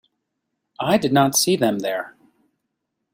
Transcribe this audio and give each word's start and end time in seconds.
I 0.79 0.97
did 0.97 1.13
not 1.13 1.35
see 1.35 1.55
them 1.55 1.77
there. 1.77 2.15